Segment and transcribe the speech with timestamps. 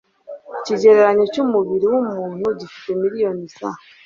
[0.57, 3.69] Ikigereranyo cy'umubiri w'umuntu gifite miliyoni za